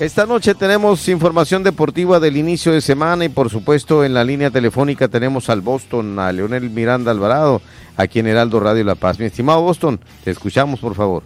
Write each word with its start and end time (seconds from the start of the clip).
Esta 0.00 0.24
noche 0.24 0.54
tenemos 0.54 1.06
información 1.08 1.62
deportiva 1.62 2.18
del 2.18 2.38
inicio 2.38 2.72
de 2.72 2.80
semana 2.80 3.26
y 3.26 3.28
por 3.28 3.50
supuesto 3.50 4.02
en 4.02 4.14
la 4.14 4.24
línea 4.24 4.50
telefónica 4.50 5.08
tenemos 5.08 5.50
al 5.50 5.60
Boston, 5.60 6.18
a 6.18 6.32
Leonel 6.32 6.70
Miranda 6.70 7.10
Alvarado, 7.10 7.60
aquí 7.98 8.20
en 8.20 8.26
Heraldo 8.26 8.60
Radio 8.60 8.82
La 8.82 8.94
Paz. 8.94 9.18
Mi 9.18 9.26
estimado 9.26 9.60
Boston, 9.60 10.02
te 10.24 10.30
escuchamos 10.30 10.80
por 10.80 10.94
favor. 10.94 11.22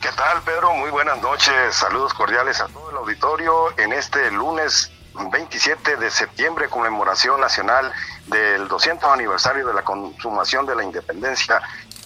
¿Qué 0.00 0.08
tal 0.08 0.42
Pedro? 0.42 0.74
Muy 0.74 0.90
buenas 0.90 1.22
noches, 1.22 1.54
saludos 1.70 2.12
cordiales 2.14 2.60
a 2.60 2.66
todo 2.66 2.90
el 2.90 2.96
auditorio 2.96 3.78
en 3.78 3.92
este 3.92 4.28
lunes 4.32 4.90
27 5.30 5.96
de 5.96 6.10
septiembre, 6.10 6.68
conmemoración 6.68 7.40
nacional 7.40 7.92
del 8.26 8.66
200 8.66 9.08
aniversario 9.08 9.68
de 9.68 9.72
la 9.72 9.82
consumación 9.82 10.66
de 10.66 10.74
la 10.74 10.82
independencia 10.82 11.62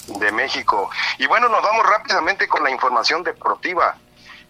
de 0.06 0.32
México. 0.32 0.90
Y 1.16 1.26
bueno, 1.26 1.48
nos 1.48 1.62
vamos 1.62 1.86
rápidamente 1.86 2.46
con 2.46 2.62
la 2.62 2.70
información 2.70 3.22
deportiva. 3.22 3.96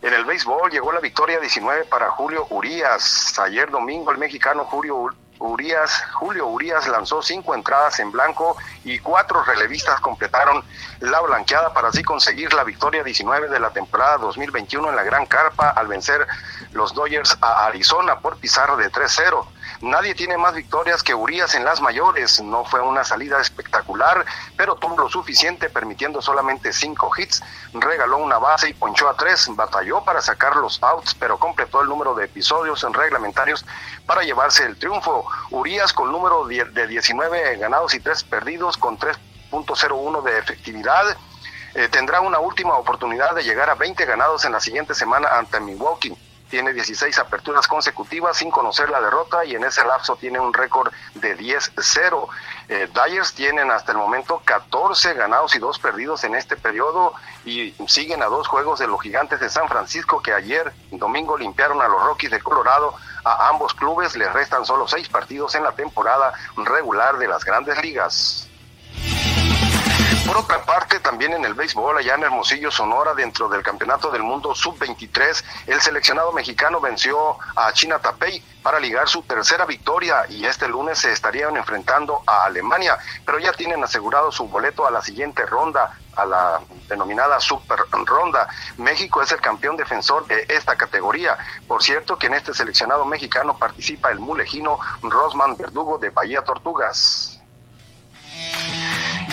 En 0.01 0.15
el 0.15 0.25
béisbol 0.25 0.71
llegó 0.71 0.93
la 0.93 1.01
victoria 1.01 1.41
19 1.41 1.85
para 1.87 2.11
Julio 2.11 2.47
Urias. 2.51 3.37
Ayer 3.41 3.69
domingo 3.69 4.13
el 4.13 4.19
mexicano 4.19 4.65
Julio 4.65 5.11
Urias, 5.41 6.05
Julio 6.15 6.47
Urias 6.47 6.87
lanzó 6.87 7.21
cinco 7.21 7.53
entradas 7.55 7.99
en 7.99 8.13
blanco 8.13 8.57
y 8.85 9.01
cuatro 9.01 9.43
relevistas 9.43 10.01
completaron 10.01 10.65
la 11.01 11.21
blanqueada 11.21 11.73
para 11.73 11.89
así 11.89 12.05
conseguir 12.05 12.53
la 12.55 12.63
victoria 12.63 13.03
19 13.03 13.49
de 13.49 13.59
la 13.59 13.71
temporada 13.71 14.19
2021 14.19 14.89
en 14.89 14.97
la 14.97 15.03
Gran 15.03 15.27
Carpa 15.27 15.71
al 15.71 15.89
vencer 15.89 16.27
los 16.73 16.95
Dodgers 16.95 17.37
a 17.41 17.67
Arizona 17.67 18.21
por 18.21 18.37
pizarra 18.39 18.77
de 18.77 18.93
3-0. 18.93 19.47
Nadie 19.81 20.15
tiene 20.15 20.37
más 20.37 20.55
victorias 20.55 21.03
que 21.03 21.15
Urias 21.15 21.55
en 21.55 21.65
las 21.65 21.81
mayores. 21.81 22.41
No 22.41 22.65
fue 22.65 22.81
una 22.81 23.05
salida 23.05 23.41
espectacular, 23.41 24.25
pero 24.57 24.75
tuvo 24.77 24.97
lo 24.99 25.09
suficiente 25.09 25.71
permitiendo 25.71 26.21
solamente 26.21 26.73
cinco 26.73 27.11
hits. 27.17 27.43
Regaló 27.73 28.19
una 28.19 28.39
base 28.39 28.71
y 28.71 28.75
ponchó 28.75 29.09
a 29.09 29.17
tres. 29.17 29.49
Batalló 29.55 30.03
para 30.03 30.21
sacar 30.21 30.57
los 30.57 30.83
outs, 30.83 31.15
pero 31.15 31.39
completó 31.39 31.81
el 31.83 31.89
número 31.89 32.15
de 32.15 32.25
episodios 32.25 32.83
en 32.85 32.93
reglamentarios 32.93 33.65
para 34.07 34.23
llevarse 34.23 34.65
el 34.65 34.79
triunfo. 34.79 35.27
Urias 35.51 35.93
con 35.93 36.11
número 36.11 36.47
de 36.47 36.87
19 36.87 37.57
ganados 37.57 37.95
y 37.95 38.01
3 38.01 38.25
perdidos 38.25 38.77
con 38.77 38.99
3.01 38.99 40.23
de 40.23 40.39
efectividad. 40.39 41.17
Eh, 41.75 41.89
tendrá 41.89 42.21
una 42.21 42.41
última 42.41 42.75
oportunidad 42.75 43.35
de 43.35 43.45
llegar 43.45 43.71
a 43.71 43.75
20 43.75 44.05
ganados 44.07 44.45
en 44.45 44.53
la 44.53 44.61
siguiente 44.61 44.95
semana 44.95 45.29
ante 45.29 45.61
Milwaukee 45.61 46.17
tiene 46.49 46.73
16 46.73 47.19
aperturas 47.19 47.67
consecutivas 47.67 48.37
sin 48.37 48.51
conocer 48.51 48.91
la 48.91 49.01
derrota 49.01 49.45
y 49.45 49.55
en 49.55 49.65
ese 49.65 49.85
lapso 49.85 50.17
tiene 50.17 50.41
un 50.41 50.53
récord 50.53 50.93
de 51.15 51.37
10-0. 51.37 52.29
Eh, 52.69 52.89
Dyers 52.93 53.35
tienen 53.35 53.71
hasta 53.71 53.93
el 53.93 53.99
momento 53.99 54.43
14 54.45 55.15
ganados 55.15 55.55
y 55.55 55.59
2 55.59 55.79
perdidos 55.79 56.25
en 56.25 56.35
este 56.35 56.57
periodo 56.57 57.15
y 57.45 57.75
siguen 57.87 58.23
a 58.23 58.27
dos 58.27 58.47
juegos 58.49 58.79
de 58.79 58.87
los 58.87 59.01
gigantes 59.01 59.41
de 59.41 59.49
San 59.49 59.69
Francisco 59.69 60.23
que 60.23 60.33
ayer 60.33 60.73
domingo 60.91 61.37
limpiaron 61.37 61.81
a 61.81 61.89
los 61.89 62.03
Rockies 62.03 62.31
de 62.31 62.41
Colorado. 62.41 62.95
A 63.25 63.49
ambos 63.49 63.75
clubes 63.75 64.17
les 64.17 64.33
restan 64.33 64.65
solo 64.65 64.89
6 64.89 65.09
partidos 65.09 65.55
en 65.55 65.65
la 65.65 65.73
temporada 65.73 66.33
regular 66.57 67.19
de 67.19 67.29
las 67.29 67.45
grandes 67.45 67.81
ligas. 67.83 68.48
Por 70.29 70.37
otra 70.37 70.63
parte, 70.63 71.01
también 71.01 71.33
en 71.33 71.47
el 71.47 71.55
béisbol, 71.55 71.97
allá 71.97 72.15
en 72.15 72.23
Hermosillo, 72.23 72.71
Sonora, 72.71 73.15
dentro 73.15 73.49
del 73.49 73.63
Campeonato 73.63 74.11
del 74.11 74.23
Mundo 74.23 74.55
Sub-23, 74.55 75.43
el 75.69 75.81
seleccionado 75.81 76.33
mexicano 76.33 76.83
venció 76.83 77.39
a 77.57 77.73
China 77.73 77.99
Tapey 77.99 78.45
para 78.63 78.79
ligar 78.79 79.09
su 79.09 79.23
tercera 79.23 79.65
victoria 79.65 80.27
y 80.29 80.45
este 80.45 80.69
lunes 80.69 80.99
se 80.99 81.13
estarían 81.13 81.57
enfrentando 81.57 82.21
a 82.27 82.45
Alemania, 82.45 82.99
pero 83.25 83.39
ya 83.39 83.55
tienen 83.55 83.83
asegurado 83.83 84.31
su 84.31 84.47
boleto 84.47 84.87
a 84.87 84.91
la 84.91 85.01
siguiente 85.01 85.47
ronda 85.47 85.99
a 86.15 86.27
la 86.27 86.61
denominada 86.91 87.41
Super 87.41 87.79
Ronda. 87.91 88.49
México 88.77 89.23
es 89.23 89.33
el 89.33 89.41
campeón 89.41 89.79
defensor 89.79 90.27
de 90.27 90.45
esta 90.51 90.77
categoría. 90.77 91.39
Por 91.67 91.83
cierto 91.83 92.19
que 92.19 92.27
en 92.27 92.35
este 92.35 92.53
seleccionado 92.53 93.07
mexicano 93.07 93.57
participa 93.57 94.11
el 94.11 94.19
mulejino 94.19 94.79
Rosman 95.01 95.57
Verdugo 95.57 95.97
de 95.97 96.11
Bahía 96.11 96.43
Tortugas. 96.43 97.38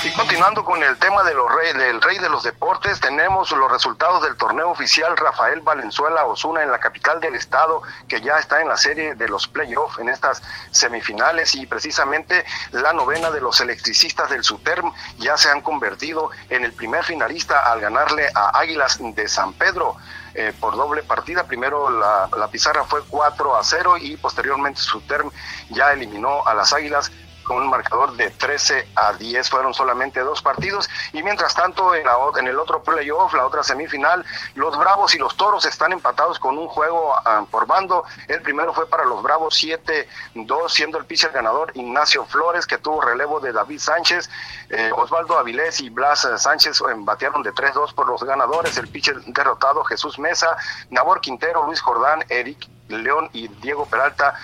Y 0.06 0.12
continuando 0.12 0.64
con 0.64 0.84
el 0.84 0.96
tema 0.98 1.24
rey, 1.24 1.74
del 1.74 2.00
rey 2.00 2.20
de 2.20 2.30
los 2.30 2.44
deportes, 2.44 3.00
tenemos 3.00 3.50
los 3.50 3.72
resultados 3.72 4.22
del 4.22 4.38
torneo 4.38 4.70
oficial 4.70 5.18
Rafael 5.18 5.62
Valenzuela 5.62 6.26
Osuna 6.26 6.62
en 6.62 6.70
la 6.70 6.78
capital 6.78 7.20
del 7.20 7.34
estado, 7.34 7.82
que 8.08 8.22
ya 8.22 8.38
está 8.38 8.62
en 8.62 8.68
la 8.68 8.78
serie 8.78 9.16
de 9.16 9.28
los 9.28 9.48
playoffs 9.48 9.98
en 9.98 10.10
estas 10.10 10.44
semifinales 10.70 11.56
y 11.56 11.66
precisamente 11.66 12.46
la 12.70 12.94
novena 12.94 13.32
de 13.32 13.42
los 13.42 13.60
electricistas 13.62 14.30
del 14.30 14.44
SUTERM 14.44 14.94
ya 15.18 15.38
se 15.38 15.50
han 15.50 15.62
convertido 15.62 16.30
en 16.50 16.64
el 16.66 16.74
primer 16.74 17.04
finalista 17.04 17.72
al 17.72 17.82
ganarle 17.82 18.30
a 18.36 18.60
Águilas 18.60 19.00
de 19.02 19.28
San 19.28 19.54
Pedro. 19.54 19.98
Eh, 20.38 20.52
por 20.60 20.76
doble 20.76 21.02
partida. 21.02 21.46
Primero 21.46 21.90
la, 21.90 22.28
la, 22.38 22.50
pizarra 22.50 22.84
fue 22.84 23.02
4 23.08 23.56
a 23.56 23.64
0 23.64 23.96
y 23.96 24.18
posteriormente 24.18 24.82
Suterm 24.82 25.32
ya 25.70 25.94
eliminó 25.94 26.46
a 26.46 26.54
las 26.54 26.74
Águilas 26.74 27.10
con 27.46 27.58
un 27.58 27.70
marcador 27.70 28.16
de 28.18 28.30
13 28.32 28.90
a 28.96 29.14
10. 29.14 29.50
Fueron 29.50 29.74
solamente 29.74 30.20
dos 30.20 30.42
partidos. 30.42 30.90
Y 31.14 31.24
mientras 31.24 31.56
tanto, 31.56 31.94
en, 31.96 32.48
el 32.48 32.60
otro 32.60 32.84
playoff, 32.84 33.34
la 33.34 33.46
otra 33.46 33.64
semifinal, 33.64 34.26
los 34.56 34.78
Bravos 34.78 35.16
y 35.16 35.18
los 35.18 35.38
Toros 35.38 35.66
están 35.66 35.94
empatados 35.94 36.40
con 36.40 36.58
un 36.58 36.68
juego 36.68 37.14
ah, 37.26 37.46
por 37.50 37.66
bando. 37.66 38.04
El 38.28 38.42
primero 38.42 38.74
fue 38.74 38.88
para 38.90 39.06
los 39.06 39.24
Bravos 39.24 39.56
7-2, 39.64 40.70
siendo 40.70 40.98
el 40.98 41.06
pitcher 41.06 41.32
ganador 41.32 41.72
Ignacio 41.76 42.26
Flores, 42.26 42.66
que 42.66 42.78
tuvo 42.78 43.02
relevo 43.02 43.40
de 43.40 43.54
David 43.54 43.80
Sánchez. 43.80 44.30
Eh, 44.70 44.92
Osvaldo 44.96 45.38
Avilés 45.38 45.80
y 45.80 45.90
Blas 45.90 46.28
Sánchez 46.38 46.82
eh, 46.82 46.94
batearon 46.98 47.44
de 47.44 47.54
3-2 47.54 47.94
por 47.94 48.08
los 48.08 48.24
ganadores. 48.24 48.78
El 48.78 48.88
pitcher 48.88 49.22
derrotado 49.26 49.84
Jesús 49.84 50.20
Mesa, 50.20 50.58
Nabor 50.90 51.22
Quintero, 51.22 51.66
Luis 51.66 51.80
Jordán, 51.82 52.26
Eric 52.30 52.68
León 52.88 53.30
y 53.34 53.48
Diego 53.48 53.86
Peralta 53.86 54.36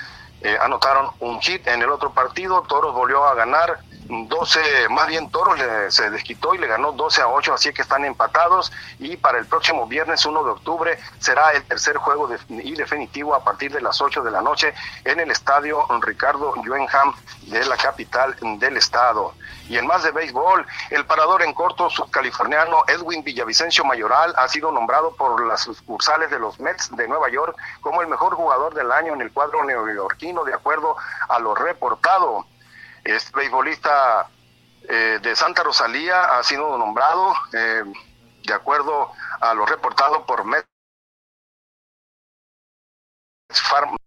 eh, 0.41 0.57
anotaron 0.61 1.11
un 1.19 1.39
hit 1.41 1.67
en 1.67 1.81
el 1.81 1.89
otro 1.89 2.11
partido, 2.11 2.63
Toros 2.63 2.93
volvió 2.93 3.25
a 3.25 3.35
ganar 3.35 3.79
12, 4.11 4.89
más 4.89 5.07
bien 5.07 5.29
Toros 5.29 5.59
se 5.89 6.09
desquitó 6.09 6.53
y 6.53 6.57
le 6.57 6.67
ganó 6.67 6.91
12 6.91 7.21
a 7.21 7.27
8, 7.27 7.53
así 7.53 7.71
que 7.71 7.81
están 7.81 8.03
empatados. 8.03 8.71
Y 8.99 9.15
para 9.15 9.39
el 9.39 9.45
próximo 9.45 9.87
viernes 9.87 10.25
1 10.25 10.43
de 10.43 10.51
octubre 10.51 10.99
será 11.19 11.51
el 11.51 11.63
tercer 11.63 11.95
juego 11.97 12.29
y 12.49 12.75
definitivo 12.75 13.33
a 13.33 13.43
partir 13.43 13.71
de 13.71 13.81
las 13.81 14.01
8 14.01 14.21
de 14.23 14.31
la 14.31 14.41
noche 14.41 14.73
en 15.05 15.19
el 15.19 15.31
estadio 15.31 15.85
Ricardo 16.01 16.53
Juenham 16.65 17.13
de 17.43 17.65
la 17.65 17.77
capital 17.77 18.35
del 18.59 18.77
estado. 18.77 19.33
Y 19.69 19.77
en 19.77 19.87
más 19.87 20.03
de 20.03 20.11
béisbol, 20.11 20.65
el 20.89 21.05
parador 21.05 21.43
en 21.43 21.53
corto 21.53 21.89
subcaliforniano 21.89 22.83
Edwin 22.87 23.23
Villavicencio 23.23 23.85
Mayoral 23.85 24.33
ha 24.37 24.47
sido 24.49 24.71
nombrado 24.71 25.15
por 25.15 25.45
las 25.47 25.61
sucursales 25.61 26.29
de 26.29 26.39
los 26.39 26.59
Mets 26.59 26.93
de 26.97 27.07
Nueva 27.07 27.29
York 27.29 27.55
como 27.79 28.01
el 28.01 28.09
mejor 28.09 28.35
jugador 28.35 28.73
del 28.73 28.91
año 28.91 29.13
en 29.13 29.21
el 29.21 29.31
cuadro 29.31 29.63
neoyorquino, 29.63 30.30
de 30.45 30.53
acuerdo 30.53 30.95
a 31.27 31.39
lo 31.39 31.53
reportado. 31.53 32.45
Este 33.03 33.31
beisbolista 33.35 34.29
eh, 34.87 35.19
de 35.21 35.35
Santa 35.35 35.63
Rosalía 35.63 36.37
ha 36.37 36.43
sido 36.43 36.77
nombrado, 36.77 37.33
eh, 37.53 37.83
de 38.43 38.53
acuerdo 38.53 39.11
a 39.41 39.53
lo 39.53 39.65
reportado 39.65 40.25
por 40.25 40.45
Mets 40.45 40.65
Farm 43.49 43.97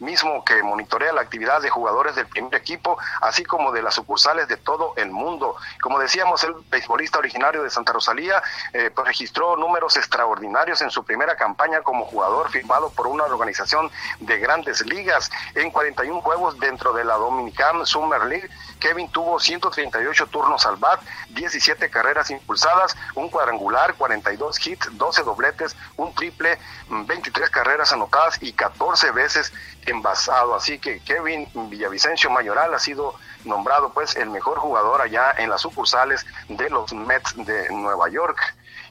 mismo 0.00 0.44
que 0.44 0.62
monitorea 0.62 1.12
la 1.12 1.20
actividad 1.20 1.60
de 1.60 1.70
jugadores 1.70 2.16
del 2.16 2.26
primer 2.26 2.54
equipo, 2.54 2.98
así 3.20 3.44
como 3.44 3.72
de 3.72 3.82
las 3.82 3.94
sucursales 3.94 4.48
de 4.48 4.56
todo 4.56 4.94
el 4.96 5.10
mundo. 5.10 5.56
Como 5.82 5.98
decíamos, 5.98 6.42
el 6.44 6.54
beisbolista 6.70 7.18
originario 7.18 7.62
de 7.62 7.70
Santa 7.70 7.92
Rosalía 7.92 8.42
eh, 8.72 8.90
pues 8.94 9.06
registró 9.06 9.56
números 9.56 9.96
extraordinarios 9.96 10.82
en 10.82 10.90
su 10.90 11.04
primera 11.04 11.36
campaña 11.36 11.82
como 11.82 12.06
jugador 12.06 12.50
firmado 12.50 12.90
por 12.90 13.06
una 13.06 13.24
organización 13.24 13.90
de 14.20 14.38
grandes 14.38 14.84
ligas. 14.86 15.30
En 15.54 15.70
41 15.70 16.20
juegos 16.20 16.58
dentro 16.58 16.92
de 16.92 17.04
la 17.04 17.14
Dominican 17.14 17.86
Summer 17.86 18.24
League, 18.24 18.48
Kevin 18.80 19.08
tuvo 19.10 19.38
138 19.38 20.26
turnos 20.28 20.66
al 20.66 20.76
bat, 20.76 21.00
17 21.28 21.90
carreras 21.90 22.30
impulsadas, 22.30 22.96
un 23.14 23.28
cuadrangular, 23.28 23.94
42 23.94 24.66
hits, 24.66 24.88
12 24.92 25.22
dobletes, 25.22 25.76
un 25.96 26.14
triple, 26.14 26.58
23 26.88 27.50
carreras 27.50 27.92
anotadas 27.92 28.38
y 28.42 28.52
14 28.52 29.12
veces 29.12 29.52
envasado. 29.86 30.54
Así 30.54 30.78
que 30.78 31.00
Kevin 31.00 31.48
Villavicencio 31.70 32.30
Mayoral 32.30 32.74
ha 32.74 32.78
sido 32.78 33.14
nombrado 33.44 33.92
pues 33.92 34.16
el 34.16 34.30
mejor 34.30 34.58
jugador 34.58 35.02
allá 35.02 35.34
en 35.38 35.50
las 35.50 35.60
sucursales 35.60 36.26
de 36.48 36.68
los 36.70 36.92
Mets 36.92 37.34
de 37.36 37.70
Nueva 37.70 38.08
York. 38.08 38.38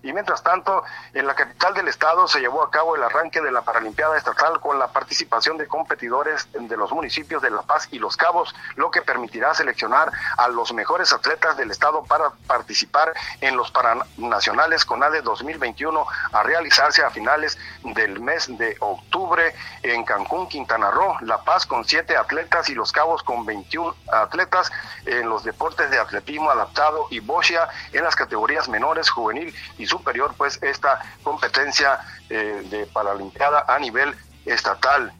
Y 0.04 0.14
mientras 0.14 0.44
tanto, 0.44 0.84
en 1.14 1.28
la 1.28 1.36
capital 1.36 1.74
del 1.74 1.88
estado 1.88 2.28
se 2.28 2.40
llevó 2.40 2.64
a 2.64 2.72
cabo 2.72 2.96
el 2.96 3.04
arranque 3.04 3.42
de 3.42 3.52
la 3.52 3.62
Paralimpiada 3.62 4.18
Estatal 4.18 4.60
con 4.60 4.80
la 4.80 4.88
participación 4.88 5.58
de 5.58 5.68
competidores 5.68 6.48
de 6.54 6.78
los 6.78 6.92
municipios 6.92 7.42
de 7.42 7.50
La 7.50 7.62
Paz 7.62 7.88
y 7.92 8.00
Los 8.00 8.18
Cabos, 8.18 8.56
lo 8.76 8.92
que 8.92 9.02
permitirá 9.02 9.54
seleccionar 9.54 10.12
a 10.38 10.48
los 10.48 10.74
mejores 10.74 11.12
atletas 11.14 11.58
del 11.58 11.72
estado 11.72 12.04
para 12.04 12.32
participar 12.48 13.14
en 13.42 13.58
los 13.58 13.72
Paranacionales 13.72 14.86
CONADE 14.86 15.22
2021 15.22 16.06
a 16.32 16.44
realizarse 16.44 17.04
a 17.04 17.10
finales 17.10 17.58
del 17.84 18.20
mes 18.20 18.48
de 18.58 18.78
octubre 18.80 19.54
en 19.84 20.04
Cancún, 20.06 20.48
Quintana 20.48 20.92
Roo. 20.92 21.18
La 21.22 21.40
Paz 21.44 21.66
con 21.66 21.86
siete 21.86 22.16
atletas 22.16 22.70
y 22.70 22.76
Los 22.76 22.92
Cabos 22.92 23.24
con 23.24 23.46
21 23.46 23.96
atletas 24.12 24.72
en 25.06 25.30
los 25.30 25.44
deportes 25.44 25.90
de 25.90 26.00
atletismo 26.00 26.52
adaptado 26.52 27.08
y 27.10 27.20
boxia 27.20 27.68
en 27.92 28.04
las 28.04 28.16
categorías 28.16 28.70
menores, 28.70 29.10
juvenil 29.10 29.54
y 29.78 29.86
superior 29.90 30.34
pues 30.38 30.60
esta 30.62 31.02
competencia 31.24 32.00
eh, 32.30 32.62
de 32.70 32.86
Paralimpiada 32.86 33.66
a 33.68 33.80
nivel 33.80 34.16
estatal. 34.46 35.14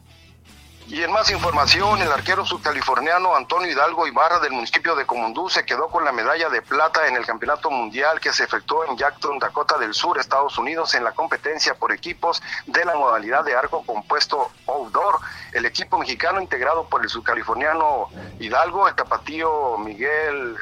Y 0.90 1.04
en 1.04 1.12
más 1.12 1.30
información, 1.30 2.02
el 2.02 2.10
arquero 2.10 2.44
subcaliforniano 2.44 3.36
Antonio 3.36 3.70
Hidalgo 3.70 4.08
Ibarra 4.08 4.40
del 4.40 4.50
municipio 4.50 4.96
de 4.96 5.06
Comundú 5.06 5.48
se 5.48 5.64
quedó 5.64 5.86
con 5.86 6.04
la 6.04 6.10
medalla 6.10 6.48
de 6.48 6.62
plata 6.62 7.06
en 7.06 7.14
el 7.14 7.24
Campeonato 7.24 7.70
Mundial 7.70 8.18
que 8.18 8.32
se 8.32 8.42
efectuó 8.42 8.84
en 8.86 8.96
Jackson, 8.96 9.38
Dakota 9.38 9.78
del 9.78 9.94
Sur, 9.94 10.18
Estados 10.18 10.58
Unidos, 10.58 10.94
en 10.94 11.04
la 11.04 11.12
competencia 11.12 11.74
por 11.74 11.92
equipos 11.92 12.42
de 12.66 12.84
la 12.84 12.96
modalidad 12.96 13.44
de 13.44 13.54
arco 13.54 13.84
compuesto 13.86 14.50
outdoor. 14.66 15.20
El 15.52 15.64
equipo 15.64 15.96
mexicano 15.96 16.40
integrado 16.40 16.88
por 16.88 17.02
el 17.02 17.08
subcaliforniano 17.08 18.08
Hidalgo, 18.40 18.88
el 18.88 18.96
tapatío 18.96 19.78
Miguel 19.78 20.56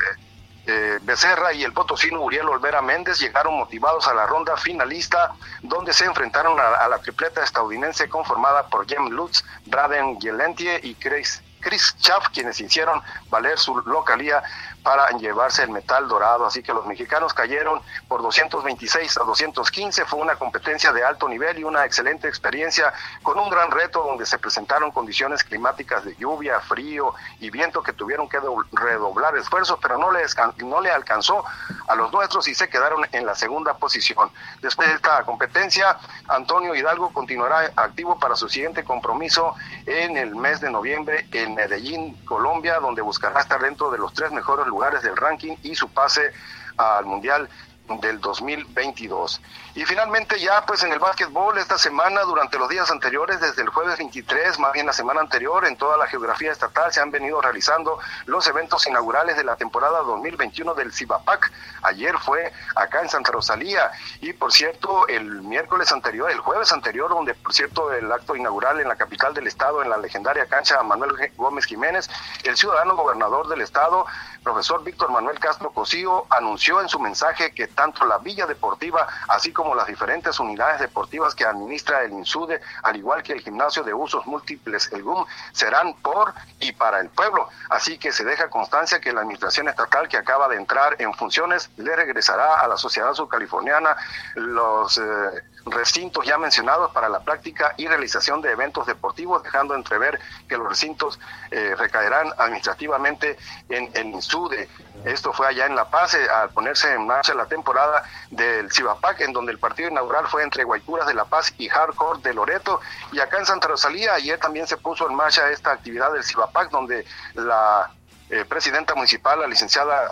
eh, 0.70 0.98
Becerra 1.00 1.54
y 1.54 1.64
el 1.64 1.72
potosino 1.72 2.20
Uriel 2.20 2.46
Olvera 2.46 2.82
Méndez 2.82 3.18
llegaron 3.18 3.56
motivados 3.56 4.06
a 4.06 4.12
la 4.12 4.26
ronda 4.26 4.54
finalista, 4.58 5.32
donde 5.62 5.94
se 5.94 6.04
enfrentaron 6.04 6.60
a, 6.60 6.86
la 6.86 6.98
tripleta 6.98 7.42
estadounidense 7.42 8.06
conformada 8.10 8.66
por 8.66 8.86
Jem 8.86 9.08
Lutz, 9.08 9.42
Braden 9.64 10.20
Gelentie 10.20 10.78
y 10.82 10.94
Chris, 10.96 11.42
Chris 11.60 11.96
Chaff, 12.00 12.28
quienes 12.34 12.60
hicieron 12.60 13.00
valer 13.30 13.58
su 13.58 13.80
localía 13.86 14.42
para 14.82 15.08
llevarse 15.10 15.62
el 15.62 15.70
metal 15.70 16.08
dorado. 16.08 16.46
Así 16.46 16.62
que 16.62 16.72
los 16.72 16.86
mexicanos 16.86 17.34
cayeron 17.34 17.80
por 18.08 18.22
226 18.22 19.18
a 19.18 19.24
215. 19.24 20.04
Fue 20.04 20.20
una 20.20 20.36
competencia 20.36 20.92
de 20.92 21.04
alto 21.04 21.28
nivel 21.28 21.58
y 21.58 21.64
una 21.64 21.84
excelente 21.84 22.28
experiencia 22.28 22.92
con 23.22 23.38
un 23.38 23.50
gran 23.50 23.70
reto 23.70 24.02
donde 24.02 24.26
se 24.26 24.38
presentaron 24.38 24.90
condiciones 24.90 25.42
climáticas 25.44 26.04
de 26.04 26.14
lluvia, 26.16 26.60
frío 26.60 27.14
y 27.40 27.50
viento 27.50 27.82
que 27.82 27.92
tuvieron 27.92 28.28
que 28.28 28.38
redoblar 28.72 29.36
esfuerzos, 29.36 29.78
pero 29.80 29.98
no, 29.98 30.10
les, 30.10 30.36
no 30.58 30.80
le 30.80 30.90
alcanzó 30.90 31.44
a 31.86 31.94
los 31.94 32.12
nuestros 32.12 32.48
y 32.48 32.54
se 32.54 32.68
quedaron 32.68 33.06
en 33.12 33.26
la 33.26 33.34
segunda 33.34 33.74
posición. 33.74 34.30
Después 34.60 34.88
de 34.88 34.94
esta 34.94 35.24
competencia, 35.24 35.98
Antonio 36.28 36.74
Hidalgo 36.74 37.12
continuará 37.12 37.72
activo 37.76 38.18
para 38.18 38.36
su 38.36 38.48
siguiente 38.48 38.84
compromiso 38.84 39.54
en 39.86 40.16
el 40.16 40.34
mes 40.36 40.60
de 40.60 40.70
noviembre 40.70 41.26
en 41.32 41.54
Medellín, 41.54 42.14
Colombia, 42.24 42.78
donde 42.80 43.02
buscará 43.02 43.40
estar 43.40 43.60
dentro 43.60 43.90
de 43.90 43.98
los 43.98 44.12
tres 44.12 44.30
mejores 44.32 44.67
lugares 44.68 45.02
del 45.02 45.16
ranking 45.16 45.56
y 45.62 45.74
su 45.74 45.88
pase 45.88 46.32
al 46.76 47.04
Mundial 47.06 47.48
del 47.96 48.20
2022. 48.20 49.40
Y 49.74 49.84
finalmente 49.84 50.38
ya 50.38 50.64
pues 50.66 50.82
en 50.82 50.92
el 50.92 50.98
básquetbol 50.98 51.56
esta 51.58 51.78
semana, 51.78 52.22
durante 52.22 52.58
los 52.58 52.68
días 52.68 52.90
anteriores, 52.90 53.40
desde 53.40 53.62
el 53.62 53.68
jueves 53.68 53.96
23, 53.98 54.58
más 54.58 54.72
bien 54.72 54.86
la 54.86 54.92
semana 54.92 55.20
anterior, 55.20 55.66
en 55.66 55.76
toda 55.76 55.96
la 55.96 56.06
geografía 56.06 56.52
estatal 56.52 56.92
se 56.92 57.00
han 57.00 57.10
venido 57.10 57.40
realizando 57.40 57.98
los 58.26 58.46
eventos 58.46 58.86
inaugurales 58.86 59.36
de 59.36 59.44
la 59.44 59.56
temporada 59.56 60.00
2021 60.00 60.74
del 60.74 60.92
CIBAPAC. 60.92 61.50
Ayer 61.82 62.16
fue 62.18 62.52
acá 62.76 63.00
en 63.02 63.08
Santa 63.08 63.32
Rosalía 63.32 63.90
y 64.20 64.32
por 64.32 64.52
cierto 64.52 65.06
el 65.08 65.42
miércoles 65.42 65.90
anterior, 65.92 66.30
el 66.30 66.40
jueves 66.40 66.72
anterior, 66.72 67.08
donde 67.08 67.34
por 67.34 67.54
cierto 67.54 67.92
el 67.92 68.10
acto 68.12 68.36
inaugural 68.36 68.80
en 68.80 68.88
la 68.88 68.96
capital 68.96 69.32
del 69.34 69.46
estado, 69.46 69.82
en 69.82 69.90
la 69.90 69.96
legendaria 69.96 70.46
cancha 70.46 70.82
Manuel 70.82 71.12
Gómez 71.36 71.64
Jiménez, 71.64 72.08
el 72.44 72.56
ciudadano 72.56 72.96
gobernador 72.96 73.48
del 73.48 73.60
estado, 73.60 74.06
profesor 74.42 74.82
Víctor 74.84 75.10
Manuel 75.10 75.38
Castro 75.38 75.70
Cosío, 75.70 76.26
anunció 76.30 76.80
en 76.80 76.88
su 76.88 76.98
mensaje 76.98 77.52
que 77.52 77.64
tanto 77.78 78.04
la 78.04 78.18
Villa 78.18 78.44
Deportiva, 78.44 79.06
así 79.28 79.52
como 79.52 79.72
las 79.72 79.86
diferentes 79.86 80.40
unidades 80.40 80.80
deportivas 80.80 81.32
que 81.32 81.44
administra 81.44 82.02
el 82.02 82.10
INSUDE, 82.10 82.60
al 82.82 82.96
igual 82.96 83.22
que 83.22 83.32
el 83.32 83.40
gimnasio 83.40 83.84
de 83.84 83.94
usos 83.94 84.26
múltiples, 84.26 84.90
el 84.92 85.04
GUM, 85.04 85.24
serán 85.52 85.94
por 85.94 86.34
y 86.58 86.72
para 86.72 86.98
el 86.98 87.08
pueblo. 87.08 87.48
Así 87.70 87.96
que 87.96 88.10
se 88.10 88.24
deja 88.24 88.50
constancia 88.50 89.00
que 89.00 89.12
la 89.12 89.20
administración 89.20 89.68
estatal 89.68 90.08
que 90.08 90.16
acaba 90.16 90.48
de 90.48 90.56
entrar 90.56 90.96
en 90.98 91.14
funciones 91.14 91.70
le 91.76 91.94
regresará 91.94 92.58
a 92.58 92.66
la 92.66 92.76
sociedad 92.76 93.14
subcaliforniana 93.14 93.96
los... 94.34 94.98
Eh, 94.98 95.42
recintos 95.70 96.26
ya 96.26 96.38
mencionados 96.38 96.90
para 96.92 97.08
la 97.08 97.20
práctica 97.20 97.74
y 97.76 97.86
realización 97.86 98.40
de 98.40 98.52
eventos 98.52 98.86
deportivos, 98.86 99.42
dejando 99.42 99.74
entrever 99.74 100.20
que 100.48 100.56
los 100.56 100.68
recintos 100.68 101.18
eh, 101.50 101.74
recaerán 101.76 102.32
administrativamente 102.38 103.36
en 103.68 103.90
el 103.94 104.06
INSUDE. 104.14 104.68
Esto 105.04 105.32
fue 105.32 105.46
allá 105.46 105.66
en 105.66 105.76
La 105.76 105.88
Paz, 105.90 106.14
eh, 106.14 106.28
al 106.28 106.50
ponerse 106.50 106.92
en 106.92 107.06
marcha 107.06 107.34
la 107.34 107.46
temporada 107.46 108.02
del 108.30 108.70
Cibapac, 108.72 109.20
en 109.20 109.32
donde 109.32 109.52
el 109.52 109.58
partido 109.58 109.88
inaugural 109.88 110.26
fue 110.28 110.42
entre 110.42 110.64
Guaycuras 110.64 111.06
de 111.06 111.14
La 111.14 111.24
Paz 111.24 111.52
y 111.58 111.68
Hardcore 111.68 112.20
de 112.22 112.34
Loreto. 112.34 112.80
Y 113.12 113.20
acá 113.20 113.38
en 113.38 113.46
Santa 113.46 113.68
Rosalía, 113.68 114.14
ayer 114.14 114.38
también 114.38 114.66
se 114.66 114.76
puso 114.76 115.08
en 115.08 115.14
marcha 115.14 115.50
esta 115.50 115.72
actividad 115.72 116.12
del 116.12 116.24
Cibapac, 116.24 116.70
donde 116.70 117.04
la 117.34 117.90
eh, 118.30 118.44
presidenta 118.44 118.94
municipal, 118.94 119.40
la 119.40 119.46
licenciada 119.46 120.08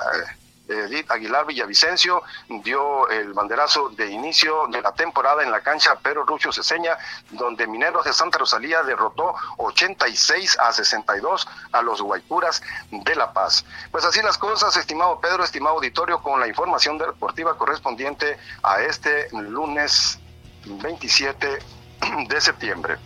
Edith 0.68 1.10
Aguilar 1.10 1.46
Villavicencio 1.46 2.22
dio 2.48 3.08
el 3.08 3.32
banderazo 3.32 3.90
de 3.90 4.10
inicio 4.10 4.66
de 4.68 4.82
la 4.82 4.92
temporada 4.92 5.42
en 5.42 5.50
la 5.50 5.60
cancha 5.60 5.96
Pedro 5.96 6.24
Rucho 6.24 6.52
Ceseña, 6.52 6.96
donde 7.30 7.66
Mineros 7.66 8.04
de 8.04 8.12
Santa 8.12 8.38
Rosalía 8.38 8.82
derrotó 8.82 9.34
86 9.58 10.58
a 10.58 10.72
62 10.72 11.48
a 11.72 11.82
los 11.82 12.02
Guaycuras 12.02 12.62
de 12.90 13.14
La 13.14 13.32
Paz. 13.32 13.64
Pues 13.90 14.04
así 14.04 14.20
las 14.22 14.38
cosas, 14.38 14.76
estimado 14.76 15.20
Pedro, 15.20 15.44
estimado 15.44 15.76
auditorio, 15.76 16.20
con 16.20 16.40
la 16.40 16.48
información 16.48 16.98
deportiva 16.98 17.56
correspondiente 17.56 18.36
a 18.62 18.82
este 18.82 19.28
lunes 19.32 20.18
27 20.66 21.58
de 22.28 22.40
septiembre. 22.40 22.96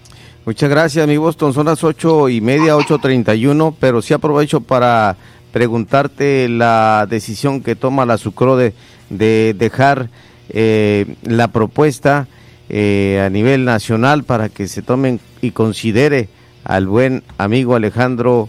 Muchas 0.45 0.71
gracias, 0.71 1.07
mi 1.07 1.19
Boston. 1.19 1.53
Son 1.53 1.67
las 1.67 1.85
ocho 1.85 2.29
y 2.29 2.41
media, 2.41 2.75
ocho 2.77 2.99
treinta 2.99 3.35
y 3.35 3.47
uno, 3.47 3.75
pero 3.79 4.01
sí 4.01 4.15
aprovecho 4.15 4.61
para 4.63 5.17
preguntarte 5.53 6.49
la 6.49 7.07
decisión 7.09 7.63
que 7.63 7.77
toma 7.77 8.07
la 8.07 8.19
Sucrode 8.19 8.75
de 9.09 9.55
dejar 9.57 10.11
eh, 10.49 11.17
la 11.23 11.49
propuesta 11.49 12.29
eh, 12.69 13.23
a 13.25 13.31
nivel 13.31 13.65
nacional 13.65 14.25
para 14.25 14.49
que 14.49 14.69
se 14.69 14.83
tomen 14.83 15.21
y 15.43 15.51
considere 15.51 16.29
al 16.65 16.87
buen 16.87 17.23
amigo 17.39 17.75
Alejandro 17.75 18.49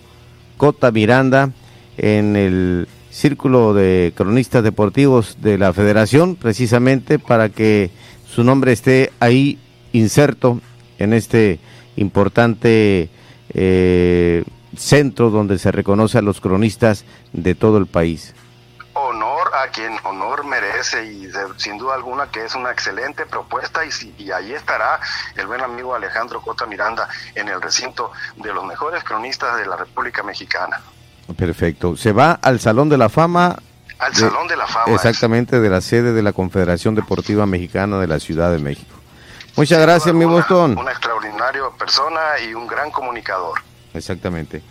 Cota 0.58 0.92
Miranda 0.92 1.52
en 1.98 2.36
el 2.36 2.88
círculo 3.10 3.74
de 3.74 4.14
cronistas 4.16 4.64
deportivos 4.64 5.38
de 5.42 5.58
la 5.58 5.74
federación, 5.74 6.36
precisamente 6.36 7.20
para 7.20 7.50
que 7.50 7.92
su 8.28 8.44
nombre 8.44 8.72
esté 8.72 9.12
ahí 9.20 9.60
inserto 9.92 10.62
en 10.98 11.14
este 11.14 11.60
importante 11.98 13.10
eh, 13.54 14.44
centro 14.78 15.30
donde 15.30 15.60
se 15.60 15.72
reconoce 15.72 16.18
a 16.18 16.22
los 16.22 16.42
cronistas 16.42 17.06
de 17.34 17.56
todo 17.56 17.78
el 17.78 17.88
país. 17.88 18.34
Honor 18.94 19.52
a 19.54 19.68
quien 19.70 19.98
honor 20.04 20.46
merece 20.46 21.06
y 21.06 21.30
sin 21.58 21.78
duda 21.78 21.96
alguna 21.96 22.28
que 22.28 22.44
es 22.44 22.56
una 22.56 22.72
excelente 22.72 23.26
propuesta 23.26 23.82
y, 23.86 23.90
y 24.18 24.32
ahí 24.32 24.54
estará 24.54 25.00
el 25.36 25.48
buen 25.48 25.62
amigo 25.62 25.96
Alejandro 25.96 26.42
Cota 26.42 26.66
Miranda 26.66 27.08
en 27.36 27.48
el 27.48 27.62
recinto 27.62 28.12
de 28.36 28.54
los 28.54 28.66
mejores 28.66 29.04
cronistas 29.04 29.58
de 29.58 29.66
la 29.66 29.78
República 29.78 30.24
Mexicana. 30.24 30.82
Perfecto. 31.38 31.96
Se 31.96 32.12
va 32.12 32.34
al 32.34 32.60
Salón 32.60 32.90
de 32.90 32.98
la 32.98 33.10
Fama 33.10 33.58
al 34.02 34.16
Salón 34.16 34.48
de 34.48 34.58
la 34.58 34.66
Fama. 34.66 34.94
Exactamente, 34.96 35.60
de 35.60 35.70
la 35.70 35.80
sede 35.80 36.12
de 36.12 36.24
la 36.24 36.34
Confederación 36.34 36.96
Deportiva 36.96 37.46
Mexicana 37.46 38.00
de 38.00 38.08
la 38.08 38.20
Ciudad 38.20 38.52
de 38.52 38.58
México. 38.58 38.96
Muchas 39.56 39.80
gracias, 39.80 40.14
mi 40.16 40.26
Boston. 40.26 40.76
Una 40.78 40.92
extraordinaria 40.92 41.62
persona 41.78 42.20
y 42.44 42.54
un 42.56 42.66
gran 42.66 42.90
comunicador. 42.90 43.62
Exactamente. 43.94 44.62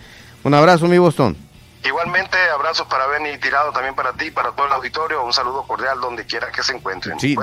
Un 0.43 0.55
abrazo, 0.55 0.87
mi 0.87 0.99
Boston. 0.99 1.37
Igualmente, 1.83 2.37
abrazos 2.55 2.87
para 2.89 3.07
Benny 3.07 3.39
Tirado, 3.39 3.73
también 3.73 3.95
para 3.95 4.13
ti, 4.13 4.31
para 4.31 4.53
todo 4.53 4.67
el 4.67 4.73
auditorio. 4.73 5.25
Un 5.25 5.33
saludo 5.33 5.63
cordial 5.63 5.99
donde 6.01 6.27
quiera 6.27 6.51
que 6.53 6.63
se 6.63 6.75
encuentren. 6.75 7.19
Sí, 7.19 7.37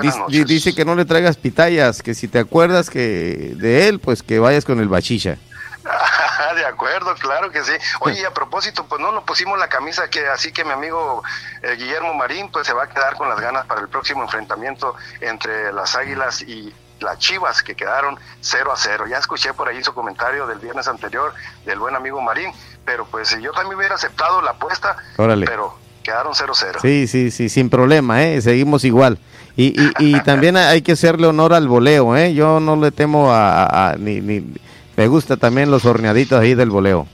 dice, 0.46 0.74
que 0.74 0.84
no 0.84 0.94
le 0.94 1.04
traigas 1.04 1.36
pitayas, 1.36 2.02
que 2.02 2.14
si 2.14 2.28
te 2.28 2.38
acuerdas 2.38 2.88
que 2.88 3.54
de 3.56 3.88
él, 3.88 3.98
pues 3.98 4.22
que 4.22 4.38
vayas 4.38 4.64
con 4.64 4.78
el 4.78 4.88
bachicha. 4.88 5.38
de 6.54 6.66
acuerdo, 6.66 7.14
claro 7.16 7.50
que 7.50 7.64
sí. 7.64 7.72
Oye, 8.00 8.24
a 8.24 8.32
propósito, 8.32 8.86
pues 8.86 9.00
no 9.00 9.10
nos 9.10 9.24
pusimos 9.24 9.58
la 9.58 9.68
camisa 9.68 10.08
que 10.08 10.26
así 10.28 10.52
que 10.52 10.64
mi 10.64 10.72
amigo 10.72 11.22
eh, 11.62 11.74
Guillermo 11.76 12.14
Marín 12.14 12.50
pues 12.50 12.66
se 12.66 12.72
va 12.72 12.84
a 12.84 12.88
quedar 12.88 13.16
con 13.16 13.28
las 13.28 13.40
ganas 13.40 13.66
para 13.66 13.80
el 13.80 13.88
próximo 13.88 14.22
enfrentamiento 14.22 14.94
entre 15.20 15.72
las 15.72 15.96
Águilas 15.96 16.42
y 16.42 16.72
las 17.00 17.18
Chivas 17.18 17.62
que 17.62 17.74
quedaron 17.74 18.18
0 18.40 18.72
a 18.72 18.76
0. 18.76 19.06
Ya 19.08 19.18
escuché 19.18 19.52
por 19.54 19.68
ahí 19.68 19.82
su 19.82 19.92
comentario 19.94 20.46
del 20.46 20.58
viernes 20.58 20.88
anterior 20.88 21.32
del 21.64 21.78
buen 21.78 21.94
amigo 21.94 22.20
Marín, 22.20 22.52
pero 22.84 23.06
pues 23.06 23.30
yo 23.40 23.52
también 23.52 23.76
hubiera 23.78 23.94
aceptado 23.94 24.42
la 24.42 24.52
apuesta, 24.52 24.96
pero 25.16 25.76
quedaron 26.02 26.32
0-0. 26.32 26.80
Sí, 26.80 27.06
sí, 27.06 27.30
sí, 27.30 27.48
sin 27.48 27.68
problema, 27.68 28.24
¿eh? 28.24 28.40
seguimos 28.40 28.84
igual. 28.84 29.18
Y, 29.56 29.74
y, 29.98 30.20
también 30.24 30.56
hay 30.56 30.82
que 30.82 30.92
hacerle 30.92 31.26
honor 31.26 31.52
al 31.52 31.68
voleo, 31.68 32.16
¿eh? 32.16 32.32
yo 32.32 32.60
no 32.60 32.76
le 32.76 32.90
temo 32.92 33.28
a, 33.30 33.94
ni, 33.98 34.20
ni, 34.20 34.54
me 34.96 35.08
gusta 35.08 35.36
también 35.36 35.70
los 35.70 35.84
horneaditos 35.84 36.40
ahí 36.40 36.54
del 36.54 36.70
voleo. 36.70 37.06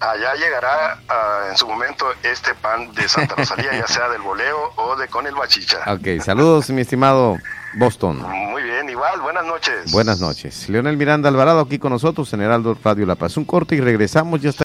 Allá 0.00 0.34
llegará 0.34 0.98
ah, 1.10 1.48
en 1.50 1.56
su 1.58 1.68
momento 1.68 2.06
este 2.22 2.54
pan 2.54 2.90
de 2.94 3.06
Santa 3.06 3.34
Rosalía, 3.36 3.72
ya 3.72 3.86
sea 3.86 4.08
del 4.08 4.22
voleo 4.22 4.72
o 4.76 4.96
de 4.96 5.08
con 5.08 5.26
el 5.26 5.34
bachicha. 5.34 5.78
Ok, 5.86 6.22
saludos 6.24 6.70
mi 6.70 6.80
estimado 6.80 7.36
Boston. 7.74 8.22
Muy 8.50 8.62
bien, 8.62 8.88
igual, 8.88 9.20
buenas 9.20 9.44
noches. 9.44 9.92
Buenas 9.92 10.20
noches. 10.20 10.68
Leonel 10.68 10.96
Miranda 10.96 11.28
Alvarado 11.28 11.60
aquí 11.60 11.78
con 11.78 11.92
nosotros 11.92 12.32
en 12.32 12.40
Heraldo 12.42 12.76
Radio 12.82 13.06
La 13.06 13.14
Paz. 13.14 13.36
Un 13.36 13.44
corte 13.44 13.76
y 13.76 13.80
regresamos, 13.80 14.40
ya 14.40 14.50
está. 14.50 14.58